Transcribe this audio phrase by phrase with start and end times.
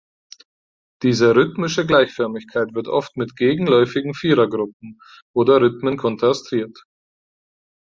[1.03, 4.99] Diese rhythmische Gleichförmigkeit wird oft mit gegenläufigen Vierergruppen
[5.31, 6.85] oder -rhythmen kontrastiert.